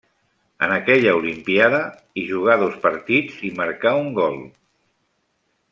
En 0.67 0.71
aquella 0.75 1.11
Olimpíada, 1.17 1.81
hi 2.15 2.23
jugà 2.31 2.57
dos 2.63 2.81
partits, 2.87 3.37
i 3.51 3.53
marcà 3.61 3.95
un 4.07 4.11
gol. 4.21 4.41